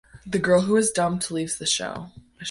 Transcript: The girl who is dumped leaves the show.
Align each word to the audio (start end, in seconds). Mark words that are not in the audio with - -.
The 0.25 0.39
girl 0.39 0.61
who 0.61 0.77
is 0.77 0.89
dumped 0.89 1.29
leaves 1.29 1.59
the 1.59 1.67
show. 1.67 2.07